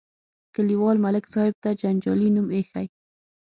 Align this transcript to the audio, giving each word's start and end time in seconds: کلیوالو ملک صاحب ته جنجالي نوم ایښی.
کلیوالو 0.55 1.03
ملک 1.05 1.25
صاحب 1.33 1.55
ته 1.63 1.69
جنجالي 1.81 2.29
نوم 2.35 2.47
ایښی. 2.55 2.85